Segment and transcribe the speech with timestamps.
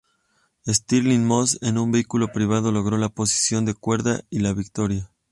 [0.67, 5.11] Stirling Moss, en su vehículo privado logró la posición de cuerda y la victoria.